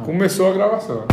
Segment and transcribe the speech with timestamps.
[0.00, 1.06] Começou a gravação.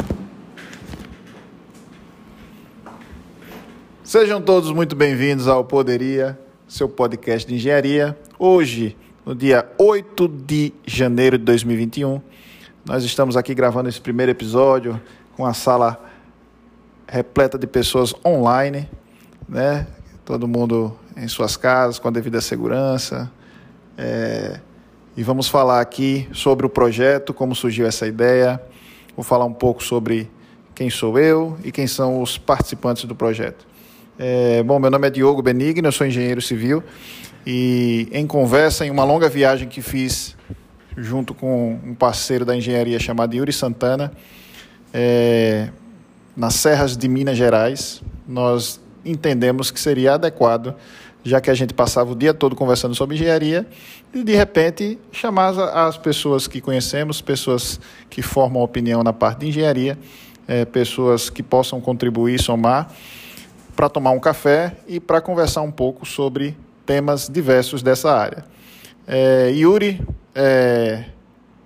[4.02, 8.18] Sejam todos muito bem-vindos ao Poderia, seu podcast de engenharia.
[8.40, 12.22] Hoje, no dia 8 de janeiro de 2021,
[12.86, 15.00] nós estamos aqui gravando esse primeiro episódio
[15.36, 16.02] com a sala
[17.06, 18.90] repleta de pessoas online,
[19.48, 19.86] né?
[20.24, 23.30] Todo mundo em suas casas, com a devida segurança.
[23.98, 24.62] É...
[25.20, 28.58] E vamos falar aqui sobre o projeto, como surgiu essa ideia.
[29.18, 30.32] Vou falar um pouco sobre
[30.74, 33.68] quem sou eu e quem são os participantes do projeto.
[34.18, 36.82] É, bom, meu nome é Diogo Benigno, eu sou engenheiro civil
[37.46, 40.38] e em conversa, em uma longa viagem que fiz
[40.96, 44.14] junto com um parceiro da engenharia chamado Yuri Santana,
[44.94, 45.68] é,
[46.34, 50.76] nas serras de Minas Gerais, nós entendemos que seria adequado,
[51.24, 53.68] já que a gente passava o dia todo conversando sobre engenharia,
[54.14, 57.80] e de repente chamar as pessoas que conhecemos, pessoas
[58.10, 59.98] que formam opinião na parte de engenharia,
[60.48, 62.92] é, pessoas que possam contribuir, somar
[63.76, 68.44] para tomar um café e para conversar um pouco sobre temas diversos dessa área.
[69.08, 71.06] É, Yuri, é,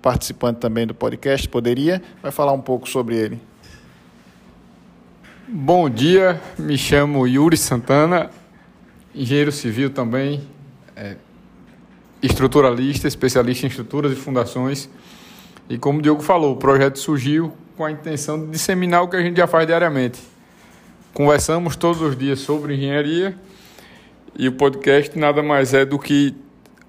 [0.00, 3.40] participante também do podcast, poderia, vai falar um pouco sobre ele.
[5.48, 8.30] Bom dia, me chamo Yuri Santana,
[9.14, 10.42] engenheiro civil também,
[10.96, 11.16] é,
[12.22, 14.88] estruturalista, especialista em estruturas e fundações.
[15.68, 19.16] E como o Diogo falou, o projeto surgiu com a intenção de disseminar o que
[19.16, 20.34] a gente já faz diariamente
[21.14, 23.36] Conversamos todos os dias sobre engenharia
[24.36, 26.34] e o podcast nada mais é do que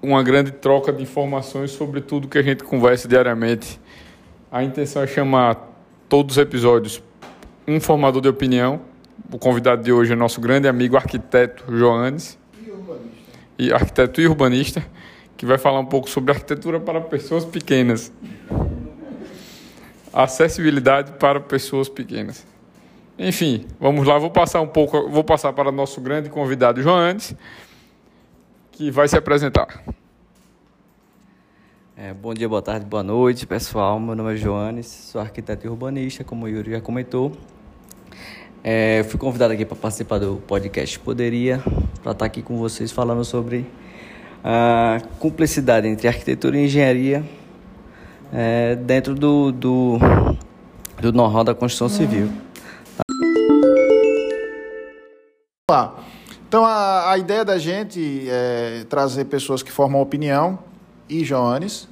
[0.02, 3.80] uma grande troca de informações sobre tudo que a gente conversa diariamente.
[4.50, 5.72] A intenção é chamar
[6.08, 7.00] todos os episódios
[7.68, 8.80] um formador de opinião.
[9.32, 12.38] O convidado de hoje é nosso grande amigo arquiteto Joanes.
[12.64, 13.32] E urbanista.
[13.58, 14.86] E arquiteto e urbanista,
[15.36, 18.12] que vai falar um pouco sobre arquitetura para pessoas pequenas.
[20.12, 22.46] Acessibilidade para pessoas pequenas.
[23.18, 27.34] Enfim, vamos lá, vou passar um pouco, vou passar para nosso grande convidado Joanes,
[28.70, 29.82] que vai se apresentar.
[31.96, 33.98] É, bom dia, boa tarde, boa noite, pessoal.
[33.98, 37.32] Meu nome é Joanes, sou arquiteto e urbanista, como o Yuri já comentou.
[38.62, 41.62] É, fui convidado aqui para participar do podcast Poderia,
[42.02, 43.66] para estar aqui com vocês falando sobre
[44.42, 47.24] a cumplicidade entre arquitetura e engenharia
[48.32, 49.98] é, dentro do, do,
[51.00, 52.28] do know-how da construção civil.
[55.68, 55.96] lá.
[56.48, 60.58] Então a, a ideia da gente é trazer pessoas que formam opinião
[61.08, 61.88] e Joanes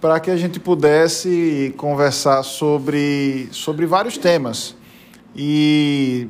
[0.00, 4.74] para que a gente pudesse conversar sobre, sobre vários temas.
[5.36, 6.28] E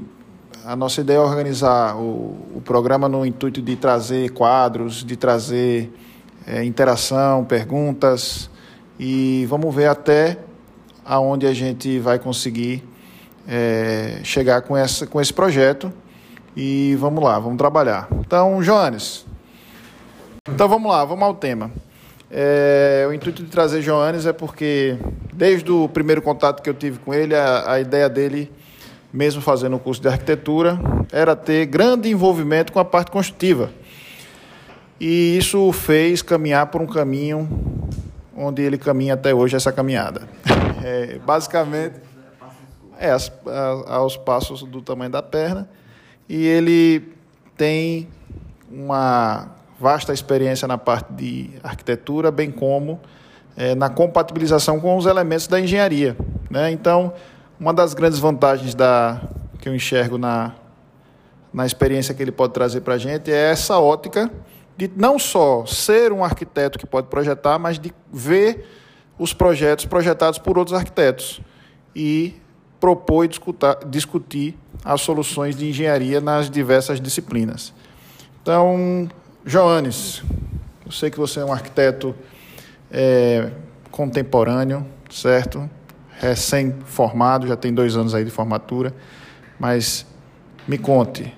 [0.64, 5.92] a nossa ideia é organizar o, o programa no intuito de trazer quadros, de trazer
[6.44, 8.50] é, interação, perguntas
[8.98, 10.38] e vamos ver até
[11.04, 12.82] aonde a gente vai conseguir
[13.46, 15.92] é, chegar com, essa, com esse projeto
[16.56, 18.08] e vamos lá, vamos trabalhar.
[18.18, 19.24] Então, Joanes.
[20.48, 21.70] Então vamos lá, vamos ao tema.
[22.28, 24.98] É, o intuito de trazer Joanes é porque,
[25.32, 28.50] desde o primeiro contato que eu tive com ele, a, a ideia dele,
[29.12, 30.78] mesmo fazendo o curso de arquitetura,
[31.12, 33.70] era ter grande envolvimento com a parte construtiva.
[35.00, 37.48] E isso o fez caminhar por um caminho
[38.36, 40.28] onde ele caminha até hoje essa caminhada.
[40.88, 41.96] É, basicamente,
[42.96, 43.32] é, as,
[43.88, 45.68] aos passos do tamanho da perna
[46.28, 47.12] e ele
[47.56, 48.06] tem
[48.70, 49.48] uma
[49.80, 53.00] vasta experiência na parte de arquitetura, bem como
[53.56, 56.16] é, na compatibilização com os elementos da engenharia.
[56.50, 56.70] Né?
[56.70, 57.12] Então,
[57.58, 59.20] uma das grandes vantagens da,
[59.58, 60.52] que eu enxergo na,
[61.52, 64.30] na experiência que ele pode trazer para a gente é essa ótica
[64.76, 68.68] de não só ser um arquiteto que pode projetar, mas de ver
[69.18, 71.40] os projetos projetados por outros arquitetos
[71.94, 72.34] e
[72.78, 77.72] propor e discutir, discutir as soluções de engenharia nas diversas disciplinas.
[78.42, 79.08] Então,
[79.44, 80.22] Joanes,
[80.84, 82.14] eu sei que você é um arquiteto
[82.90, 83.50] é,
[83.90, 85.70] contemporâneo, certo?
[86.18, 88.94] Recém-formado, já tem dois anos aí de formatura,
[89.58, 90.06] mas
[90.66, 91.32] me conte,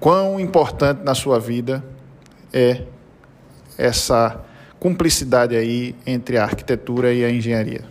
[0.00, 1.84] quão importante na sua vida
[2.52, 2.82] é
[3.76, 4.40] essa
[4.78, 7.84] cumplicidade aí entre a arquitetura e a engenharia?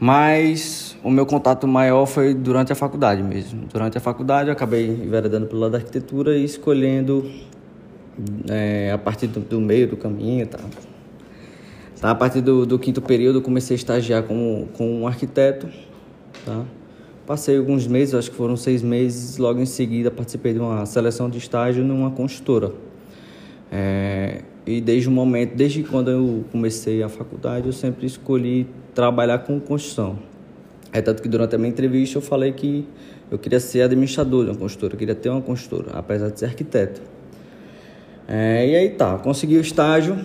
[0.00, 3.66] Mas o meu contato maior foi durante a faculdade mesmo.
[3.72, 7.28] Durante a faculdade eu acabei enveredando pelo lado da arquitetura e escolhendo
[8.48, 10.58] é, a partir do, do, meio do caminho tá?
[12.00, 12.10] Tá?
[12.10, 15.68] A partir do, do, quinto período comecei a estagiar como, como um arquiteto,
[16.44, 16.64] tá?
[17.26, 21.28] Passei alguns meses, acho que foram seis meses, logo em seguida participei de uma seleção
[21.28, 22.72] de estágio numa construtora.
[23.70, 29.40] É, e desde o momento, desde quando eu comecei a faculdade, eu sempre escolhi trabalhar
[29.40, 30.18] com construção.
[30.90, 32.86] É tanto que durante a minha entrevista eu falei que
[33.30, 36.46] eu queria ser administrador de uma construtora, eu queria ter uma construtora, apesar de ser
[36.46, 37.02] arquiteto.
[38.26, 40.18] É, e aí tá, consegui o estágio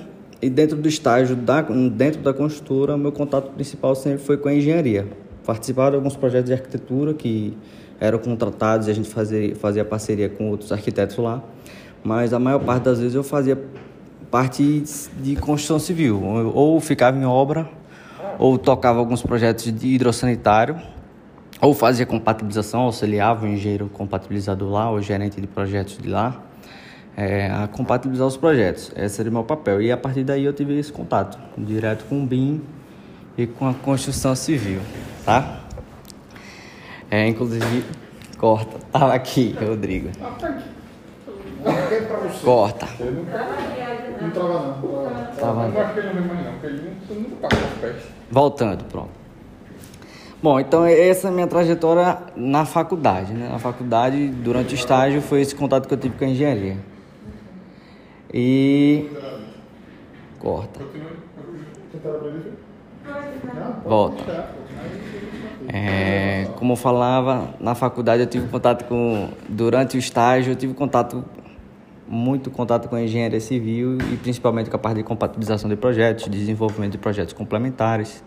[0.44, 4.54] e dentro do estágio, da, dentro da construtora, meu contato principal sempre foi com a
[4.54, 5.07] engenharia.
[5.45, 7.57] Participar de alguns projetos de arquitetura que
[7.98, 11.42] eram contratados e a gente fazia, fazia parceria com outros arquitetos lá,
[12.04, 13.57] mas a maior parte das vezes eu fazia
[14.30, 14.84] parte
[15.22, 16.22] de construção civil,
[16.54, 17.69] ou ficava em obra,
[18.38, 20.75] ou tocava alguns projetos de hidrossanitário,
[21.62, 26.44] ou fazia compatibilização, auxiliava o engenheiro compatibilizador lá, o gerente de projetos de lá,
[27.15, 28.92] é, a compatibilizar os projetos.
[28.95, 29.81] Esse era o meu papel.
[29.81, 32.62] E a partir daí eu tive esse contato direto com o BIM
[33.38, 34.80] e com a construção civil,
[35.25, 35.60] tá?
[37.10, 37.86] É, inclusive,
[38.38, 38.77] corta.
[38.92, 40.10] Tava aqui, Rodrigo.
[42.44, 42.88] Corta.
[43.00, 44.74] Não não.
[45.39, 45.68] Tava.
[45.68, 47.50] Não não, não, não tá
[47.80, 48.04] pés.
[48.31, 49.24] Voltando, pronto.
[50.42, 53.31] Bom, então essa é a minha trajetória na faculdade.
[53.31, 53.48] Né?
[53.50, 56.77] Na faculdade, durante o estágio, foi esse contato que eu tive com a engenharia.
[58.33, 59.09] E.
[60.39, 60.80] Corta.
[63.85, 64.50] Volta.
[65.68, 69.30] É, como eu falava, na faculdade eu tive contato com.
[69.47, 71.24] Durante o estágio, eu tive contato.
[72.06, 76.27] Muito contato com a engenharia civil e principalmente com a parte de compatibilização de projetos,
[76.27, 78.21] desenvolvimento de projetos complementares.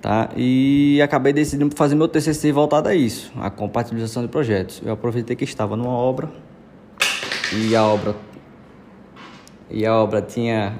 [0.00, 0.30] Tá?
[0.36, 4.80] E acabei decidindo fazer meu TCC voltado a isso, a compatibilização de projetos.
[4.84, 6.30] Eu aproveitei que estava numa obra
[7.52, 8.16] e a obra
[9.70, 10.78] e a obra tinha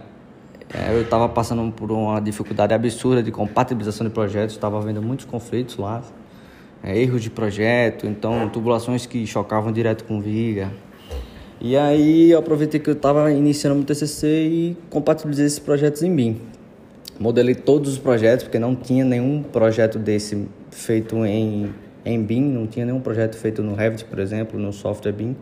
[0.73, 5.25] é, eu estava passando por uma dificuldade absurda de compatibilização de projetos, estava havendo muitos
[5.25, 6.03] conflitos lá,
[6.83, 10.71] é, erros de projeto, então tubulações que chocavam direto com viga.
[11.61, 16.15] E aí eu aproveitei que eu estava iniciando meu TCC e compatibilizei esses projetos em
[16.15, 16.41] BIM.
[17.19, 21.75] Modelei todos os projetos, porque não tinha nenhum projeto desse feito em,
[22.05, 25.35] em BIM, não tinha nenhum projeto feito no Revit, por exemplo, no software BIM.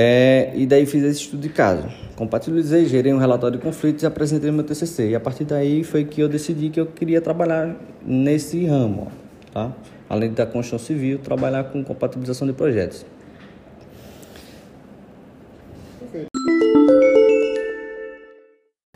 [0.00, 1.88] É, e daí fiz esse estudo de caso.
[2.14, 5.08] Compatibilizei, gerei um relatório de conflitos e apresentei meu TCC.
[5.08, 7.74] E a partir daí foi que eu decidi que eu queria trabalhar
[8.06, 9.10] nesse ramo,
[9.52, 9.72] tá?
[10.08, 13.04] Além da construção civil, trabalhar com compatibilização de projetos.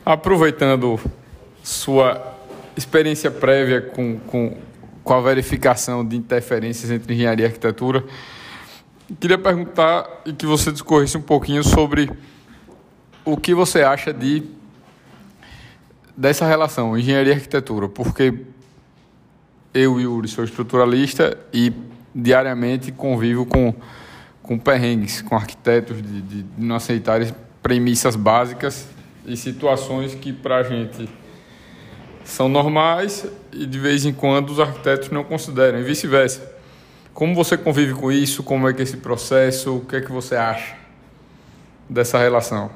[0.05, 0.97] Aproveitando
[1.61, 2.33] sua
[2.77, 4.55] experiência prévia com, com,
[5.03, 8.05] com a verificação de interferências entre engenharia e arquitetura,
[9.19, 12.09] queria perguntar e que você discorresse um pouquinho sobre
[13.25, 14.43] o que você acha de
[16.15, 18.33] dessa relação engenharia e arquitetura, porque
[19.73, 21.73] eu e o Yuri sou estruturalista e
[22.13, 23.73] diariamente convivo com,
[24.43, 27.33] com perrengues, com arquitetos de, de, não aceitarem
[27.63, 28.87] premissas básicas
[29.25, 31.09] e situações que para a gente
[32.23, 36.52] são normais e de vez em quando os arquitetos não consideram, e vice-versa.
[37.13, 38.41] Como você convive com isso?
[38.41, 39.77] Como é que é esse processo?
[39.77, 40.75] O que é que você acha
[41.87, 42.71] dessa relação?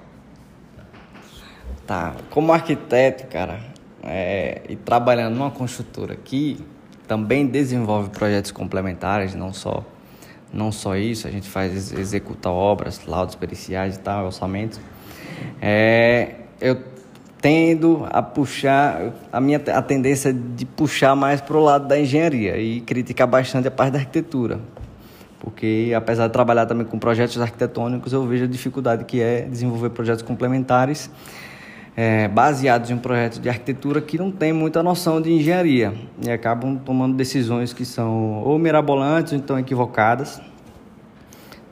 [1.88, 3.60] Tá, como arquiteto, cara,
[4.04, 6.64] é, e trabalhando numa construtora que
[7.08, 9.84] também desenvolve projetos complementares, não só
[10.54, 14.80] não só isso, a gente faz executa obras, laudos periciais e tal, orçamentos.
[15.62, 16.76] É, eu
[17.42, 22.58] tendo a puxar, a minha a tendência de puxar mais para o lado da engenharia
[22.58, 24.60] e criticar bastante a parte da arquitetura.
[25.40, 29.92] Porque, apesar de trabalhar também com projetos arquitetônicos, eu vejo a dificuldade que é desenvolver
[29.92, 31.10] projetos complementares
[31.98, 36.30] é, baseados em um projeto de arquitetura que não tem muita noção de engenharia e
[36.30, 40.40] acabam tomando decisões que são ou mirabolantes ou então equivocadas,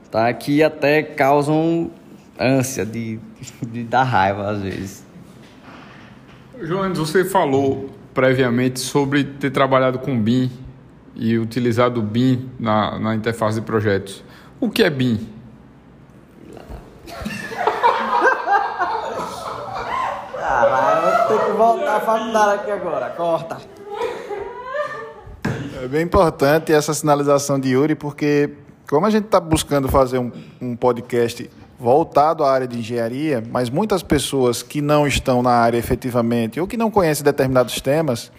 [0.10, 0.34] tá?
[0.34, 1.92] que até causam
[2.40, 3.20] ânsia de,
[3.62, 5.05] de dar raiva às vezes.
[6.62, 10.50] Joanes, você falou previamente sobre ter trabalhado com BIM
[11.16, 14.24] e utilizado o BIM na, na interface de projetos.
[14.60, 15.28] O que é BIM?
[20.38, 23.10] Caralho, vou ter que voltar a faculdade aqui agora.
[23.10, 23.58] Corta.
[25.84, 28.52] É bem importante essa sinalização de Yuri, porque
[28.88, 30.32] como a gente está buscando fazer um,
[30.62, 35.78] um podcast voltado à área de engenharia, mas muitas pessoas que não estão na área
[35.78, 38.32] efetivamente ou que não conhecem determinados temas,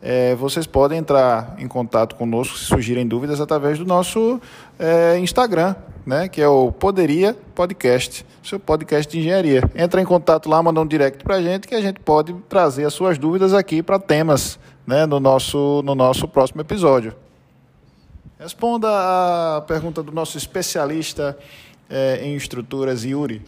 [0.00, 4.40] é, vocês podem entrar em contato conosco se surgirem dúvidas através do nosso
[4.78, 5.74] é, Instagram,
[6.06, 9.62] né, que é o Poderia Podcast, seu podcast de engenharia.
[9.74, 12.84] Entra em contato lá, manda um direct para a gente que a gente pode trazer
[12.84, 17.14] as suas dúvidas aqui para temas né, no, nosso, no nosso próximo episódio.
[18.38, 21.36] Responda a pergunta do nosso especialista
[21.88, 23.42] é, em estruturas, Yuri?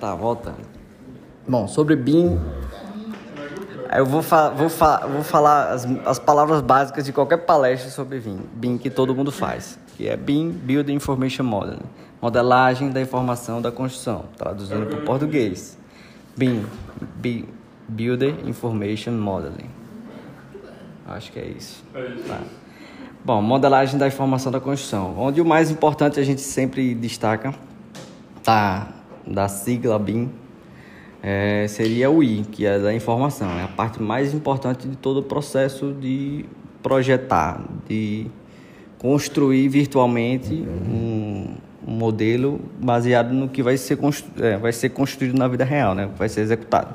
[0.00, 0.66] Tá, voltando.
[1.46, 2.38] Bom, sobre BIM.
[3.96, 8.18] Eu vou, fa vou, fa vou falar as, as palavras básicas de qualquer palestra sobre
[8.18, 11.86] BIM, BIM que todo mundo faz, que é BIM, Building Information Modeling,
[12.20, 15.78] modelagem da informação da construção, traduzindo para o português.
[16.36, 16.66] BIM,
[17.16, 17.48] BIM,
[17.88, 19.70] Builder Information Modeling.
[21.06, 21.84] Acho que é isso.
[21.94, 22.28] É isso.
[22.28, 22.40] Tá.
[23.26, 27.52] Bom, modelagem da informação da construção, onde o mais importante a gente sempre destaca,
[28.40, 28.86] tá,
[29.26, 30.30] da sigla BIM,
[31.20, 33.50] é, seria o I, que é da informação.
[33.58, 36.44] É a parte mais importante de todo o processo de
[36.80, 38.28] projetar, de
[38.96, 43.98] construir virtualmente um, um modelo baseado no que vai ser,
[44.40, 46.08] é, vai ser construído na vida real, né?
[46.16, 46.94] vai ser executado.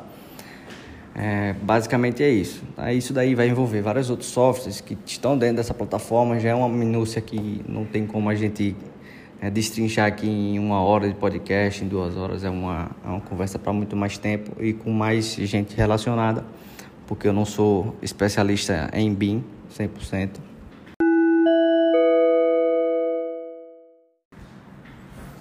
[1.14, 2.64] É, basicamente é isso.
[2.96, 6.40] Isso daí vai envolver vários outros softwares que estão dentro dessa plataforma.
[6.40, 8.76] Já é uma minúcia que não tem como a gente
[9.42, 12.44] é, destrinchar aqui em uma hora de podcast, em duas horas.
[12.44, 16.46] É uma, é uma conversa para muito mais tempo e com mais gente relacionada,
[17.08, 19.44] porque eu não sou especialista em BIM
[19.78, 20.30] 100%.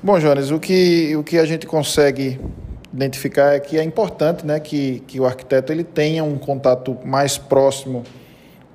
[0.02, 2.40] Bom, Jones, o que, o que a gente consegue
[2.92, 7.38] identificar é que é importante né, que, que o arquiteto ele tenha um contato mais
[7.38, 8.04] próximo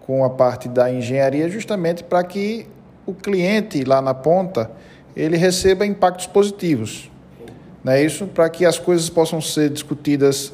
[0.06, 2.68] com a parte da engenharia, justamente para que
[3.06, 4.72] o cliente lá na ponta
[5.16, 7.10] ele receba impactos positivos.
[7.84, 8.28] Não é isso?
[8.28, 10.54] Para que as coisas possam ser discutidas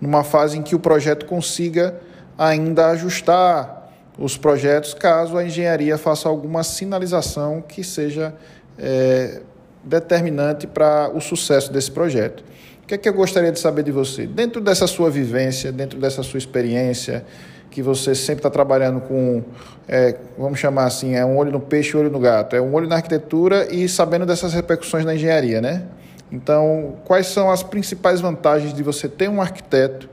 [0.00, 1.94] numa fase em que o projeto consiga
[2.36, 8.34] ainda ajustar os projetos, caso a engenharia faça alguma sinalização que seja
[8.78, 9.40] é,
[9.82, 12.44] determinante para o sucesso desse projeto.
[12.92, 14.26] Que é que eu gostaria de saber de você?
[14.26, 17.24] Dentro dessa sua vivência, dentro dessa sua experiência,
[17.70, 19.42] que você sempre está trabalhando com,
[19.88, 22.74] é, vamos chamar assim, é um olho no peixe e olho no gato, é um
[22.74, 25.84] olho na arquitetura e sabendo dessas repercussões na engenharia, né?
[26.30, 30.10] Então, quais são as principais vantagens de você ter um arquiteto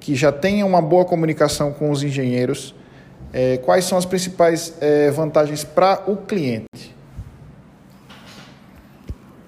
[0.00, 2.74] que já tenha uma boa comunicação com os engenheiros?
[3.32, 6.92] É, quais são as principais é, vantagens para o cliente?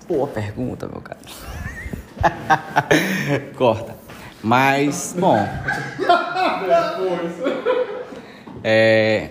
[0.07, 1.19] Boa pergunta, meu cara.
[3.57, 3.95] Corta.
[4.43, 5.39] Mas, bom.
[8.65, 9.31] é,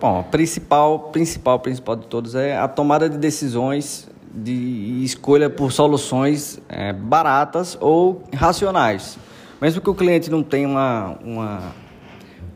[0.00, 6.60] bom, principal, principal, principal de todos é a tomada de decisões de escolha por soluções
[6.68, 9.18] é, baratas ou racionais.
[9.60, 11.60] Mesmo que o cliente não tenha uma, uma,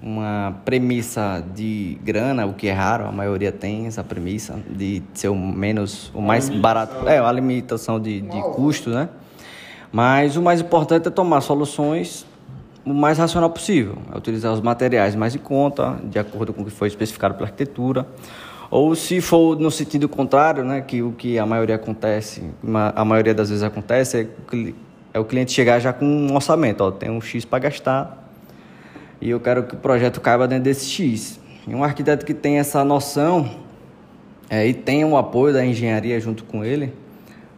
[0.01, 5.29] uma premissa de grana, o que é raro, a maioria tem essa premissa de ser
[5.29, 9.09] o menos, o mais barato, é, a limitação de, de custo, né?
[9.93, 12.27] Mas o mais importante é tomar soluções
[12.85, 16.65] o mais racional possível, é utilizar os materiais mais em conta, de acordo com o
[16.65, 18.07] que foi especificado pela arquitetura.
[18.71, 22.45] Ou se for no sentido contrário, né, que o que a maioria acontece,
[22.95, 24.73] a maioria das vezes acontece, é,
[25.15, 28.27] é o cliente chegar já com um orçamento, ó, tem um X para gastar
[29.21, 31.41] e eu quero que o projeto caiba dentro desse X.
[31.67, 33.51] E um arquiteto que tem essa noção
[34.49, 36.93] é, e tem o apoio da engenharia junto com ele,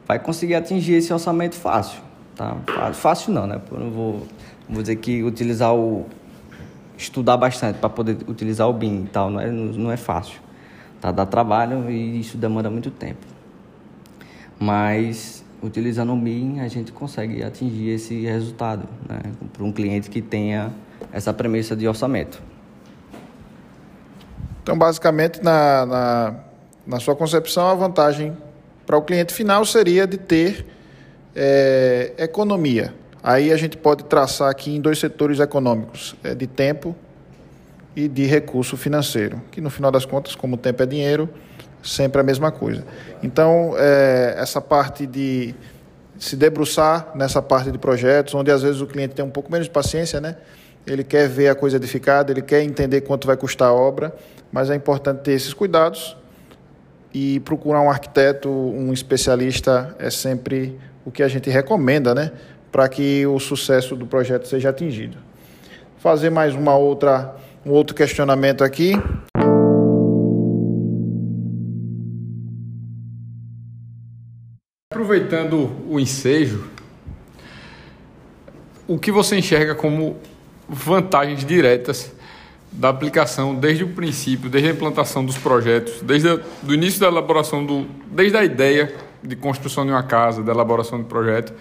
[0.06, 2.07] vai conseguir atingir esse orçamento fácil.
[2.38, 2.56] Tá?
[2.94, 3.60] Fácil não, né?
[3.68, 4.26] Eu não vou,
[4.68, 6.06] vou dizer que utilizar o.
[6.96, 10.40] estudar bastante para poder utilizar o BIM e tal, não é, não é fácil.
[11.00, 11.10] Tá?
[11.10, 13.26] Dá trabalho e isso demanda muito tempo.
[14.56, 19.18] Mas utilizando o BIM a gente consegue atingir esse resultado né?
[19.52, 20.72] para um cliente que tenha
[21.12, 22.40] essa premissa de orçamento.
[24.62, 26.34] Então, basicamente, na, na,
[26.86, 28.36] na sua concepção, a vantagem
[28.86, 30.77] para o cliente final seria de ter
[31.34, 32.94] é, economia.
[33.22, 36.94] Aí a gente pode traçar aqui em dois setores econômicos, é, de tempo
[37.94, 41.28] e de recurso financeiro, que no final das contas, como tempo é dinheiro,
[41.82, 42.84] sempre é a mesma coisa.
[43.22, 45.54] Então, é, essa parte de
[46.18, 49.66] se debruçar nessa parte de projetos, onde às vezes o cliente tem um pouco menos
[49.66, 50.36] de paciência, né?
[50.86, 54.14] Ele quer ver a coisa edificada, ele quer entender quanto vai custar a obra,
[54.50, 56.16] mas é importante ter esses cuidados
[57.12, 60.78] e procurar um arquiteto, um especialista é sempre
[61.08, 62.30] o que a gente recomenda, né,
[62.70, 65.16] para que o sucesso do projeto seja atingido.
[65.96, 67.34] Fazer mais uma outra
[67.64, 68.92] um outro questionamento aqui.
[74.92, 76.68] Aproveitando o ensejo,
[78.86, 80.16] o que você enxerga como
[80.68, 82.12] vantagens diretas
[82.70, 87.64] da aplicação desde o princípio, desde a implantação dos projetos, desde o início da elaboração
[87.64, 91.52] do, desde a ideia de construção de uma casa, da elaboração de projeto,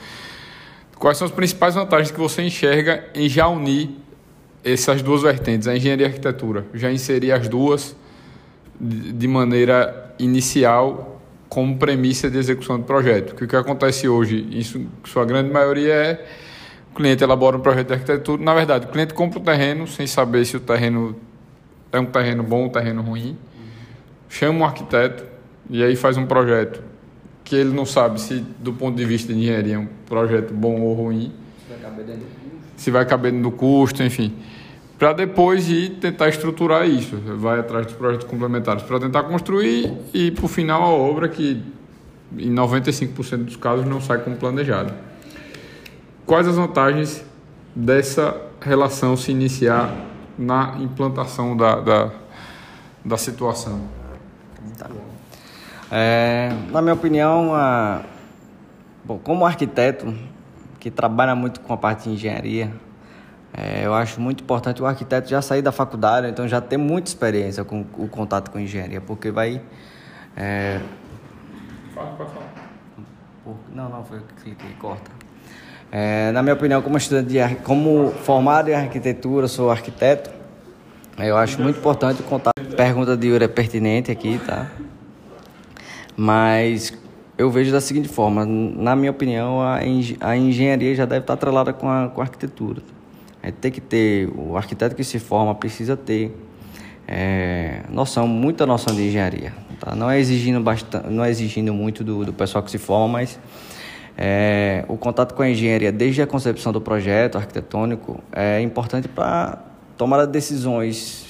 [0.97, 3.89] quais são as principais vantagens que você enxerga em já unir
[4.63, 7.95] essas duas vertentes, a engenharia e a arquitetura, já inserir as duas
[8.79, 13.29] de maneira inicial como premissa de execução do projeto.
[13.29, 14.61] Porque o que acontece hoje, em
[15.05, 16.25] sua grande maioria, é
[16.97, 18.43] cliente elabora um projeto de arquitetura.
[18.43, 21.15] Na verdade, o cliente compra o terreno sem saber se o terreno
[21.91, 23.37] é um terreno bom ou um terreno ruim.
[24.27, 25.23] Chama um arquiteto
[25.69, 26.81] e aí faz um projeto
[27.48, 30.82] que ele não sabe se, do ponto de vista de engenharia, é um projeto bom
[30.82, 31.32] ou ruim.
[31.66, 32.58] Se vai caber dentro do custo.
[32.75, 34.34] Se vai caber dentro do custo, enfim.
[35.00, 37.16] Para depois ir tentar estruturar isso.
[37.38, 41.63] Vai atrás dos projetos complementares para tentar construir e, por final, a obra que,
[42.38, 44.94] em 95% dos casos, não sai como planejado.
[46.25, 47.24] Quais as vantagens
[47.74, 49.96] dessa relação se iniciar
[50.38, 52.12] na implantação da, da,
[53.06, 53.88] da situação?
[54.77, 54.89] Tá.
[55.91, 58.01] É, na minha opinião, a,
[59.06, 60.13] bom, como arquiteto
[60.79, 62.72] que trabalha muito com a parte de engenharia,
[63.53, 67.10] é, eu acho muito importante o arquiteto já sair da faculdade, então já ter muita
[67.10, 69.62] experiência com o contato com engenharia, porque vai.
[70.36, 70.79] É...
[71.96, 72.48] Fala, pode falar.
[73.74, 75.10] Não, não, foi o que cliquei, corta.
[75.89, 80.29] É, na minha opinião, como estudante de, como formado em arquitetura, sou arquiteto,
[81.17, 82.51] eu acho muito importante contar.
[82.75, 84.67] Pergunta de Yuri é pertinente aqui, tá?
[86.17, 86.91] Mas
[87.38, 89.79] eu vejo da seguinte forma: na minha opinião, a,
[90.21, 92.81] a engenharia já deve estar atrelada com a, com a arquitetura.
[93.43, 96.36] É, tem que ter, o arquiteto que se forma precisa ter
[97.07, 99.53] é, noção, muita noção de engenharia.
[99.79, 99.95] Tá?
[99.95, 103.39] Não é exigindo bastante, não é exigindo muito do, do pessoal que se forma, mas
[104.17, 109.59] é, o contato com a engenharia, desde a concepção do projeto arquitetônico, é importante para
[109.95, 111.27] tomar decisões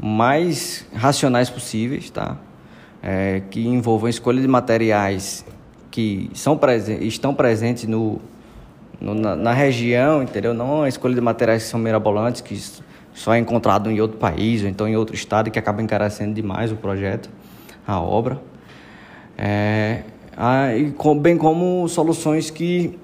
[0.00, 2.38] mais racionais possíveis, tá?
[3.08, 5.44] É, que envolvam escolha de materiais
[5.92, 8.20] que são presen estão presentes no,
[9.00, 10.52] no na, na, região, entendeu?
[10.52, 12.60] Não a escolha de materiais que são mirabolantes, que
[13.14, 16.72] só é encontrado em outro país ou então em outro estado que acaba encarecendo demais
[16.72, 17.30] o projeto,
[17.86, 18.42] a obra.
[19.38, 20.02] É,
[20.36, 22.98] ah, e com, bem como soluções que,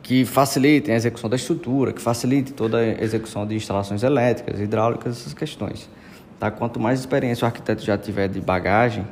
[0.00, 5.18] que facilitem a execução da estrutura, que facilitem toda a execução de instalações elétricas, hidráulicas,
[5.18, 5.90] essas questões.
[6.38, 6.50] Tá?
[6.50, 9.06] Quanto mais experiência o arquiteto já tiver de bagagem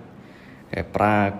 [0.70, 1.32] é, para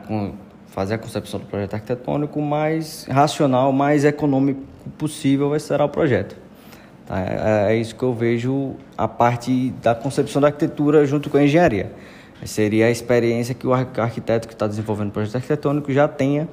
[0.69, 4.61] fazer a concepção do projeto arquitetônico, mais racional, mais econômico
[4.99, 6.37] possível vai ser o projeto.
[7.07, 7.21] Tá?
[7.21, 11.45] É, é isso que eu vejo a parte da concepção da arquitetura junto com a
[11.45, 11.93] engenharia.
[12.45, 16.49] Seria a experiência que o arquiteto que está desenvolvendo o projeto arquitetônico já tenha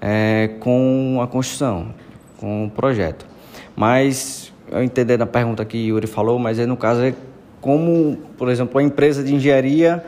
[0.00, 1.94] é, com a construção,
[2.38, 3.26] com o projeto.
[3.74, 7.14] Mas, eu entender a pergunta que Yuri falou, mas aí no caso é
[7.64, 10.04] como, por exemplo, a empresa de engenharia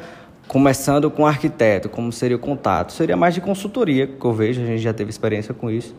[0.47, 2.92] começando com arquiteto, como seria o contato?
[2.92, 5.95] Seria mais de consultoria, que eu vejo, a gente já teve experiência com isso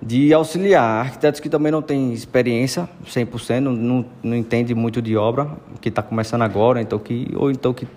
[0.00, 5.16] de auxiliar arquitetos que também não têm experiência 100%, não, não, não entende muito de
[5.16, 5.48] obra,
[5.80, 7.88] que está começando agora, então que, ou então que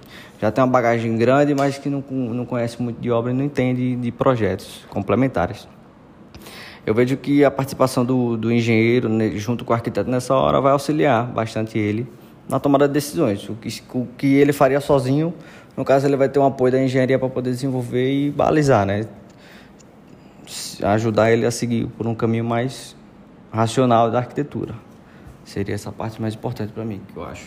[0.41, 3.45] já tem uma bagagem grande, mas que não, não conhece muito de obra e não
[3.45, 5.67] entende de projetos complementares.
[6.83, 10.59] Eu vejo que a participação do, do engenheiro né, junto com o arquiteto nessa hora
[10.59, 12.07] vai auxiliar bastante ele
[12.47, 13.47] na tomada de decisões.
[13.49, 15.33] O que, o que ele faria sozinho,
[15.75, 19.05] no caso, ele vai ter um apoio da engenharia para poder desenvolver e balizar, né?
[20.83, 22.95] ajudar ele a seguir por um caminho mais
[23.51, 24.75] racional da arquitetura.
[25.43, 27.45] Seria essa parte mais importante para mim, que eu acho.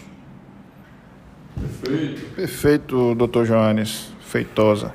[1.58, 2.34] Perfeito.
[2.34, 4.12] Perfeito, doutor Joanes.
[4.20, 4.94] Feitosa.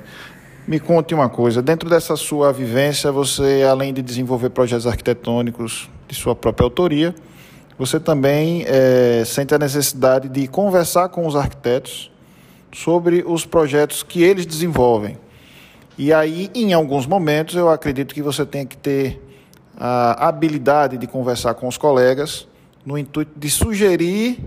[0.66, 6.14] Me conte uma coisa, dentro dessa sua vivência, você, além de desenvolver projetos arquitetônicos de
[6.14, 7.14] sua própria autoria,
[7.78, 12.10] você também é, sente a necessidade de conversar com os arquitetos
[12.72, 15.18] sobre os projetos que eles desenvolvem.
[15.98, 19.22] E aí, em alguns momentos, eu acredito que você tem que ter
[19.76, 22.46] a habilidade de conversar com os colegas
[22.84, 24.38] no intuito de sugerir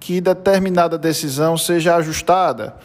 [0.00, 2.76] que determinada decisão seja ajustada.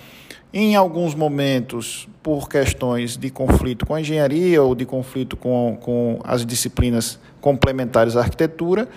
[0.51, 6.19] Em alguns momentos, por questões de conflito com a engenharia ou de conflito com, com
[6.23, 8.88] as disciplinas complementares à arquitetura,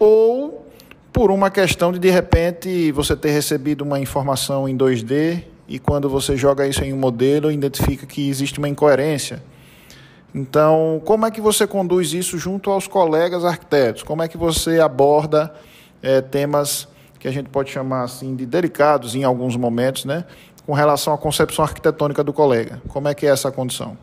[0.00, 0.66] ou
[1.12, 6.08] por uma questão de, de repente, você ter recebido uma informação em 2D e quando
[6.08, 9.42] você joga isso em um modelo, identifica que existe uma incoerência.
[10.34, 14.02] Então, como é que você conduz isso junto aos colegas arquitetos?
[14.02, 15.52] Como é que você aborda
[16.02, 20.24] é, temas que a gente pode chamar assim de delicados em alguns momentos, né,
[20.64, 22.80] com relação à concepção arquitetônica do colega?
[22.88, 23.96] Como é que é essa condição?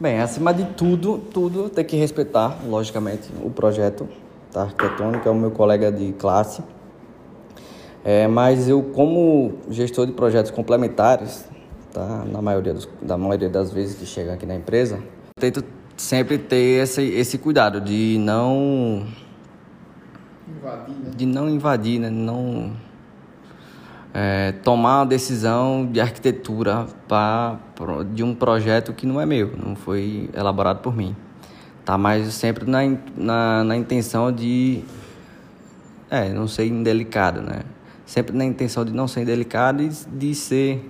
[0.00, 4.08] Bem, acima de tudo, tudo tem que respeitar, logicamente, o projeto
[4.52, 6.62] tá, arquitetônico, é o meu colega de classe
[8.04, 11.44] é, mas eu, como gestor de projetos complementares,
[11.92, 14.98] tá, na maioria, dos, da maioria das vezes que chega aqui na empresa,
[15.38, 15.64] tento
[15.96, 19.06] sempre ter esse, esse cuidado de não
[20.48, 21.10] invadir, né?
[21.16, 22.08] de não invadir, né?
[22.08, 22.72] não
[24.20, 26.88] é, tomar uma decisão de arquitetura
[28.12, 31.14] de um projeto que não é meu, não foi elaborado por mim.
[31.84, 32.80] Tá mais sempre na,
[33.16, 34.82] na, na intenção de.
[36.10, 37.60] É, não ser indelicado, né?
[38.04, 40.84] Sempre na intenção de não ser indelicado e de ser.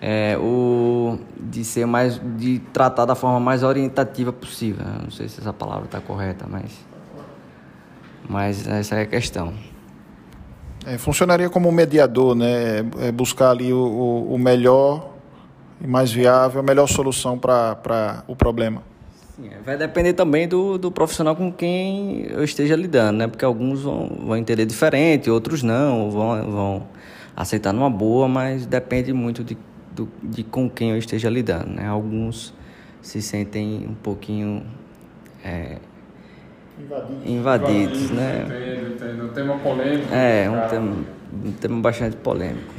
[0.00, 2.18] É, o, de ser mais.
[2.38, 4.86] de tratar da forma mais orientativa possível.
[5.02, 6.72] Não sei se essa palavra está correta, mas.
[8.26, 9.52] Mas essa é a questão.
[10.86, 12.78] É, funcionaria como um mediador, né?
[13.00, 15.14] É buscar ali o, o, o melhor
[15.80, 18.82] e mais viável, a melhor solução para o problema.
[19.36, 23.26] Sim, é, vai depender também do, do profissional com quem eu esteja lidando, né?
[23.26, 26.86] Porque alguns vão, vão entender diferente, outros não, vão, vão
[27.36, 29.56] aceitar numa boa, mas depende muito de,
[29.92, 31.86] do, de com quem eu esteja lidando, né?
[31.86, 32.54] Alguns
[33.02, 34.64] se sentem um pouquinho
[35.44, 35.78] é,
[36.78, 38.44] invadidos, invadidos, né?
[38.46, 39.24] Entendo, entendo.
[39.24, 40.14] Um tema polêmico.
[40.14, 40.96] É, um tema,
[41.44, 42.74] um tema bastante polêmico.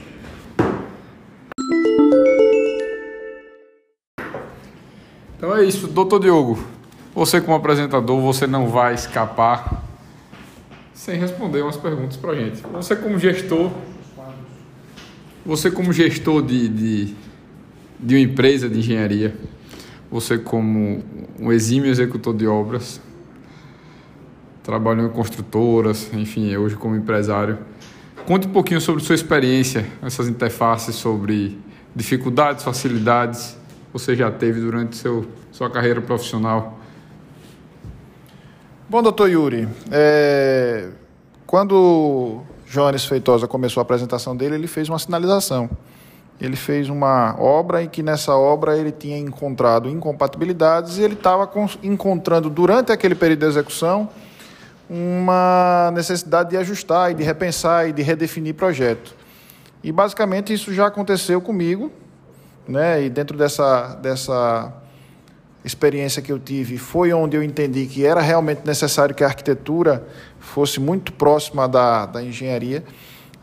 [5.38, 6.58] Então é isso, doutor Diogo.
[7.13, 9.84] Você como apresentador, você não vai escapar
[10.93, 12.62] sem responder umas perguntas para gente.
[12.73, 13.71] Você como gestor,
[15.45, 17.15] você como gestor de, de,
[17.99, 19.36] de uma empresa de engenharia,
[20.10, 21.03] você como
[21.39, 22.99] um exímio executor de obras,
[24.65, 27.60] trabalhou em construtoras, enfim, hoje como empresário.
[28.25, 31.60] Conte um pouquinho sobre sua experiência, essas interfaces, sobre
[31.95, 36.80] dificuldades, facilidades que você já teve durante seu, sua carreira profissional.
[38.89, 40.89] Bom, doutor Yuri, é...
[41.45, 45.69] quando Jones Feitosa começou a apresentação dele, ele fez uma sinalização.
[46.41, 51.49] Ele fez uma obra em que nessa obra ele tinha encontrado incompatibilidades e ele estava
[51.82, 54.10] encontrando durante aquele período de execução
[54.89, 59.15] uma necessidade de ajustar e de repensar e de redefinir projeto.
[59.83, 61.91] E basicamente isso já aconteceu comigo,
[62.67, 63.03] né?
[63.03, 64.73] E dentro dessa dessa
[65.63, 70.07] experiência que eu tive, foi onde eu entendi que era realmente necessário que a arquitetura
[70.39, 72.83] fosse muito próxima da, da engenharia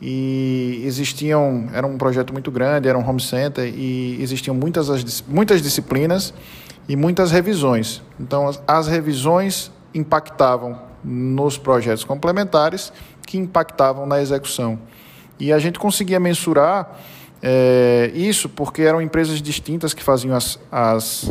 [0.00, 5.62] e existiam era um projeto muito grande era um home center e existiam muitas muitas
[5.62, 6.34] disciplinas
[6.88, 12.92] e muitas revisões então as, as revisões impactavam nos projetos complementares
[13.26, 14.78] que impactavam na execução.
[15.38, 16.98] E a gente conseguia mensurar
[17.42, 21.30] é, isso porque eram empresas distintas que faziam as, as,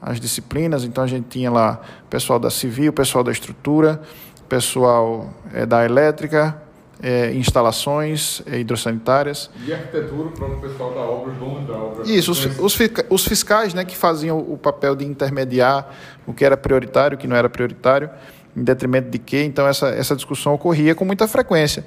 [0.00, 0.84] as disciplinas.
[0.84, 4.00] Então a gente tinha lá pessoal da civil, pessoal da estrutura,
[4.48, 6.62] pessoal é, da elétrica,
[7.02, 9.50] é, instalações é, hidrossanitárias.
[9.66, 12.10] E arquitetura para o pessoal da obra, dono da obra.
[12.10, 12.78] Isso, os, os,
[13.10, 15.94] os fiscais né, que faziam o papel de intermediar
[16.26, 18.08] o que era prioritário, o que não era prioritário
[18.56, 19.42] em detrimento de quê?
[19.42, 21.84] Então essa, essa discussão ocorria com muita frequência.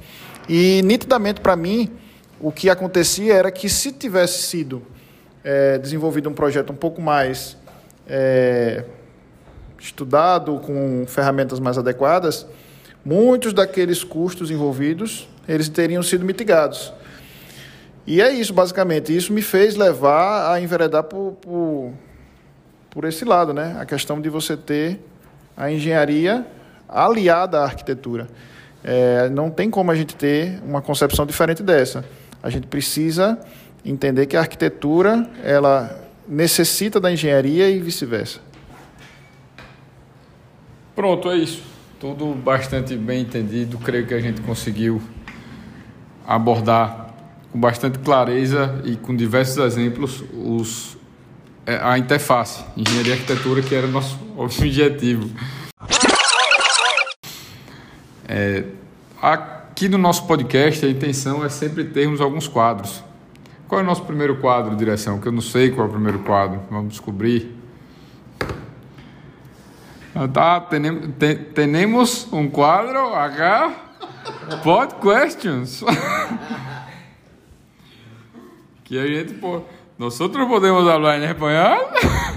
[0.47, 1.91] E nitidamente para mim,
[2.39, 4.81] o que acontecia era que se tivesse sido
[5.43, 7.57] é, desenvolvido um projeto um pouco mais
[8.07, 8.83] é,
[9.79, 12.45] estudado, com ferramentas mais adequadas,
[13.03, 16.93] muitos daqueles custos envolvidos eles teriam sido mitigados.
[18.05, 19.15] E é isso, basicamente.
[19.15, 21.93] Isso me fez levar a enveredar por, por,
[22.89, 23.77] por esse lado, né?
[23.79, 24.99] A questão de você ter
[25.55, 26.45] a engenharia
[26.87, 28.27] aliada à arquitetura.
[28.83, 32.03] É, não tem como a gente ter uma concepção diferente dessa.
[32.41, 33.39] A gente precisa
[33.85, 38.39] entender que a arquitetura ela necessita da engenharia e vice-versa.
[40.95, 41.63] Pronto, é isso.
[41.99, 43.77] Tudo bastante bem entendido.
[43.77, 45.01] Creio que a gente conseguiu
[46.25, 47.13] abordar
[47.51, 50.97] com bastante clareza e com diversos exemplos os,
[51.65, 55.29] a interface, engenharia e arquitetura, que era nosso objetivo.
[58.27, 58.65] É,
[59.21, 63.03] aqui no nosso podcast, a intenção é sempre termos alguns quadros.
[63.67, 65.19] Qual é o nosso primeiro quadro, direção?
[65.19, 66.61] Que eu não sei qual é o primeiro quadro.
[66.69, 67.57] Vamos descobrir.
[70.31, 70.61] Tá,
[71.55, 73.73] temos um quadro acá.
[74.63, 75.83] Pod questions.
[78.83, 79.63] que a gente pode.
[79.97, 81.79] Nós podemos falar em espanhol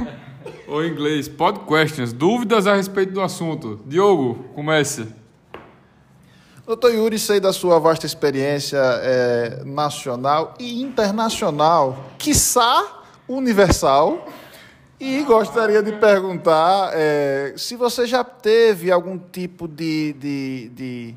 [0.68, 1.28] ou em inglês.
[1.28, 2.12] Pod questions.
[2.12, 3.80] Dúvidas a respeito do assunto.
[3.86, 5.06] Diogo, comece.
[6.66, 14.26] Doutor Yuri, sei da sua vasta experiência é, nacional e internacional, quiçá universal,
[14.98, 21.14] e gostaria de perguntar é, se você já teve algum tipo de, de, de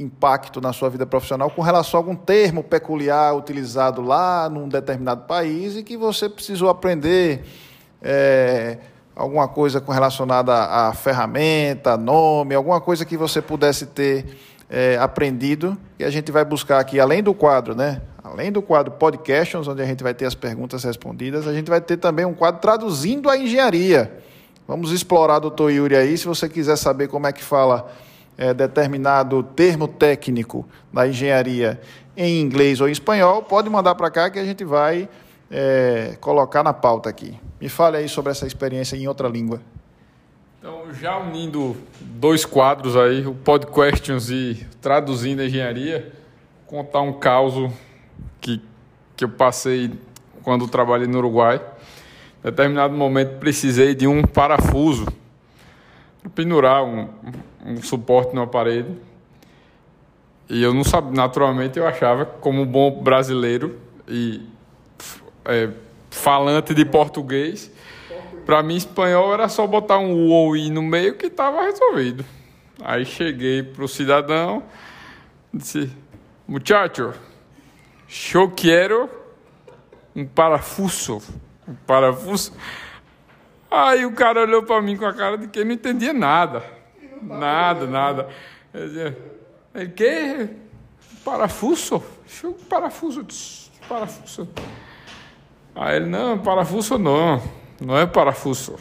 [0.00, 5.26] impacto na sua vida profissional com relação a algum termo peculiar utilizado lá num determinado
[5.26, 7.44] país e que você precisou aprender
[8.02, 8.78] é,
[9.14, 14.24] alguma coisa relacionada à ferramenta, nome, alguma coisa que você pudesse ter
[14.68, 18.00] é, aprendido e a gente vai buscar aqui, além do quadro, né?
[18.22, 21.80] Além do quadro Podcasts, onde a gente vai ter as perguntas respondidas, a gente vai
[21.80, 24.18] ter também um quadro traduzindo a engenharia.
[24.68, 27.90] Vamos explorar, doutor Yuri, aí, se você quiser saber como é que fala
[28.40, 31.78] é, determinado termo técnico da engenharia
[32.16, 35.06] em inglês ou em espanhol, pode mandar para cá que a gente vai
[35.50, 37.38] é, colocar na pauta aqui.
[37.60, 39.60] Me fale aí sobre essa experiência em outra língua.
[40.58, 46.10] Então, já unindo dois quadros aí, o Pod Questions e Traduzindo a Engenharia,
[46.66, 47.70] contar um caso
[48.40, 48.62] que,
[49.16, 49.92] que eu passei
[50.42, 51.60] quando trabalhei no Uruguai.
[52.38, 55.06] Em determinado momento precisei de um parafuso
[56.22, 57.08] para pendurar um,
[57.64, 58.90] um suporte na parede.
[60.48, 64.42] E eu não sabia, naturalmente eu achava, como bom brasileiro e
[65.44, 65.70] é,
[66.10, 67.70] falante de português,
[68.44, 72.24] para mim, espanhol era só botar um ou I no meio que estava resolvido.
[72.82, 74.64] Aí cheguei pro cidadão,
[75.54, 75.88] disse:
[76.48, 77.12] Muchacho,
[78.34, 79.08] eu quero
[80.16, 81.22] um parafuso.
[81.68, 82.52] Um parafuso.
[83.70, 86.64] Aí o cara olhou para mim com a cara de que não entendia nada.
[87.22, 88.28] Nada, nada.
[88.72, 89.16] Ele
[89.74, 90.50] Ele quer
[91.24, 92.02] parafuso?
[92.68, 93.24] Parafuso.
[93.88, 94.48] Parafuso.
[95.74, 97.42] Aí ele: Não, parafuso não.
[97.80, 98.76] Não é parafuso.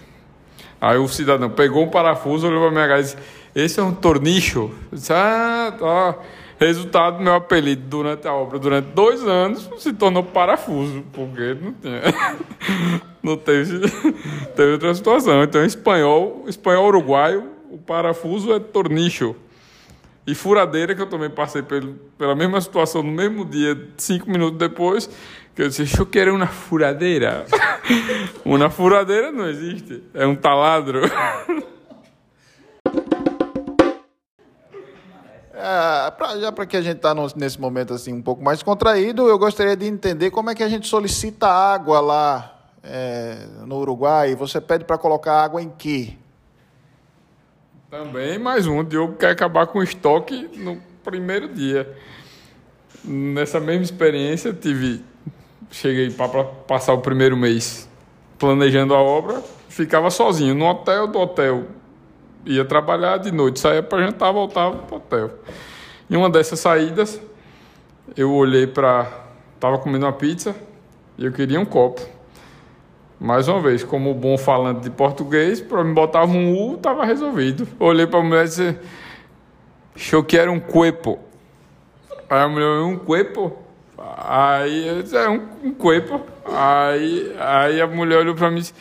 [0.82, 3.18] Aí o cidadão pegou um parafuso, olhou para minha cara e disse:
[3.54, 4.72] Esse é um tornicho.
[4.92, 6.16] Eu disse, ah, tá.
[6.60, 11.72] Resultado do meu apelido durante a obra, durante dois anos, se tornou parafuso, porque não
[11.72, 12.02] tinha.
[13.24, 13.80] não teve,
[14.58, 15.42] teve outra situação.
[15.42, 19.36] Então, espanhol, espanhol uruguaio, o parafuso é tornicho.
[20.26, 24.60] E furadeira, que eu também passei pelo, pela mesma situação no mesmo dia, cinco minutos
[24.60, 25.10] depois,
[25.56, 27.46] que eu disse, eu quero uma furadeira.
[28.46, 31.02] uma furadeira não existe, é um taladro.
[35.62, 39.28] É, pra, já para que a gente está nesse momento assim um pouco mais contraído,
[39.28, 44.36] eu gostaria de entender como é que a gente solicita água lá é, no Uruguai.
[44.36, 46.14] Você pede para colocar água em quê?
[47.90, 48.82] Também mais um.
[48.82, 51.92] O Diogo quer acabar com o estoque no primeiro dia.
[53.04, 55.04] Nessa mesma experiência, tive
[55.72, 57.90] cheguei para passar o primeiro mês
[58.38, 61.66] planejando a obra, ficava sozinho no hotel do hotel.
[62.46, 65.32] Ia trabalhar de noite, saía para jantar, voltava para o hotel.
[66.08, 67.20] Em uma dessas saídas,
[68.16, 69.12] eu olhei para.
[69.56, 70.56] Estava comendo uma pizza
[71.18, 72.19] e eu queria um copo.
[73.20, 77.68] Mais uma vez, como bom falante de português, para me botava um U, estava resolvido.
[77.80, 78.78] Olhei para a mulher e disse:
[80.12, 81.20] Eu quero um cuepo.
[82.30, 83.58] Aí a mulher, um cuepo?
[84.18, 86.22] Aí eu disse, é um, um cuepo.
[86.46, 88.74] Aí, aí a mulher olhou pra mim e disse,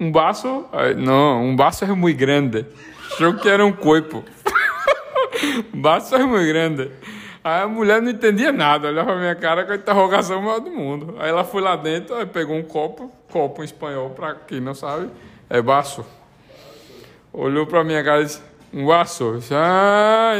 [0.00, 0.64] um baço?
[0.72, 2.66] Aí, não, um baço é muito grande.
[3.12, 4.24] Achou que era um cuepo.
[5.74, 6.90] baço é muito grande.
[7.44, 10.70] Aí a mulher não entendia nada, olhava pra minha cara com a interrogação maior do
[10.70, 11.14] mundo.
[11.18, 14.74] Aí ela foi lá dentro, aí pegou um copo, copo em espanhol, pra quem não
[14.74, 15.10] sabe,
[15.50, 16.06] é baço.
[17.30, 18.40] Olhou pra minha cara e disse,
[18.72, 19.38] um vaso.
[19.52, 20.32] Ah,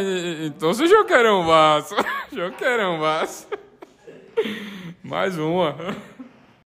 [0.47, 1.95] então você já quer um vaso.
[2.33, 3.47] Já quer um vaso.
[5.05, 5.77] Mais uma.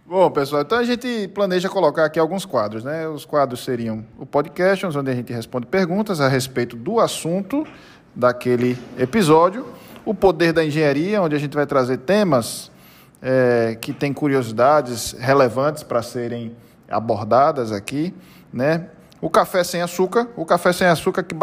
[0.08, 3.08] Bom, pessoal, então a gente planeja colocar aqui alguns quadros, né?
[3.08, 7.66] Os quadros seriam o podcast, onde a gente responde perguntas a respeito do assunto
[8.14, 9.66] daquele episódio,
[10.06, 12.72] o poder da engenharia, onde a gente vai trazer temas
[13.20, 16.56] é, que têm curiosidades relevantes para serem
[16.88, 18.14] abordadas aqui,
[18.54, 18.90] né?
[19.20, 21.34] O café sem açúcar, o café sem açúcar que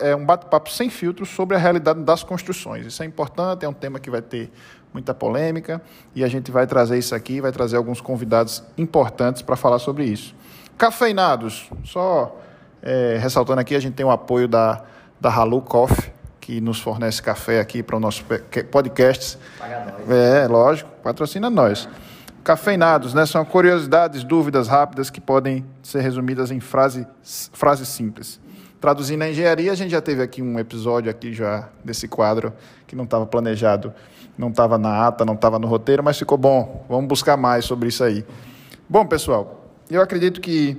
[0.00, 2.84] é um bate-papo sem filtros sobre a realidade das construções.
[2.84, 4.50] Isso é importante, é um tema que vai ter
[4.98, 5.80] muita polêmica
[6.14, 10.04] e a gente vai trazer isso aqui, vai trazer alguns convidados importantes para falar sobre
[10.04, 10.34] isso.
[10.76, 12.36] Cafeinados, só
[12.82, 14.82] é, ressaltando aqui, a gente tem o apoio da,
[15.20, 18.24] da Halu Coffee, que nos fornece café aqui para o nosso
[18.70, 19.38] podcast.
[19.58, 20.10] Paga nós.
[20.10, 21.88] É, lógico, patrocina nós.
[22.42, 23.26] Cafeinados, né?
[23.26, 27.06] São curiosidades, dúvidas rápidas que podem ser resumidas em frase,
[27.52, 28.40] frases simples.
[28.80, 32.52] Traduzindo a engenharia, a gente já teve aqui um episódio aqui já desse quadro
[32.86, 33.92] que não estava planejado,
[34.36, 36.86] não estava na ata, não estava no roteiro, mas ficou bom.
[36.88, 38.24] Vamos buscar mais sobre isso aí.
[38.88, 40.76] Bom, pessoal, eu acredito que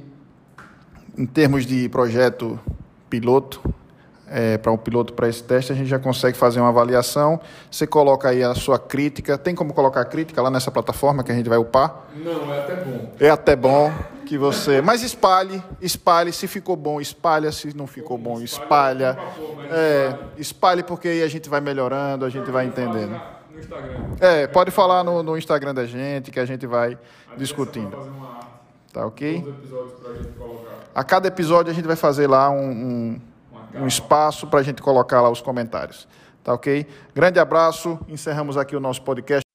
[1.17, 2.57] em termos de projeto
[3.09, 3.61] piloto,
[4.31, 7.39] é, para um piloto para esse teste, a gente já consegue fazer uma avaliação.
[7.69, 9.37] Você coloca aí a sua crítica.
[9.37, 12.07] Tem como colocar crítica lá nessa plataforma que a gente vai upar?
[12.15, 13.11] Não, é até bom.
[13.19, 13.91] É até bom
[14.25, 14.81] que você.
[14.81, 16.31] Mas espalhe, espalhe.
[16.31, 17.51] Se ficou bom, espalha.
[17.51, 19.17] Se não ficou bom, espalha.
[19.71, 23.19] É, espalhe porque aí a gente vai melhorando, a gente vai entendendo.
[24.19, 26.97] É, pode falar no, no Instagram da gente que a gente vai
[27.35, 27.97] discutindo.
[28.93, 29.43] Tá ok?
[30.93, 33.21] A cada episódio a gente vai fazer lá um, um,
[33.75, 36.07] um espaço para a gente colocar lá os comentários.
[36.43, 36.87] Tá ok?
[37.13, 37.99] Grande abraço.
[38.07, 39.48] Encerramos aqui o nosso podcast.